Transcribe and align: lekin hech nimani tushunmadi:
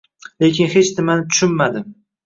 lekin 0.45 0.71
hech 0.77 0.91
nimani 1.01 1.27
tushunmadi: 1.29 1.89